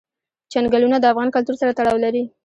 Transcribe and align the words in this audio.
چنګلونه 0.51 0.97
د 0.99 1.05
افغان 1.11 1.29
کلتور 1.35 1.55
سره 1.61 1.75
تړاو 1.77 2.03
لري. 2.05 2.23